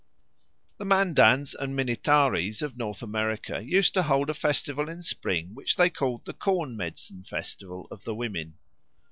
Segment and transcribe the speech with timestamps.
[0.79, 5.75] The Mandans and Minnitarees of North America used to hold a festival in spring which
[5.75, 8.55] they called the corn medicine festival of the women.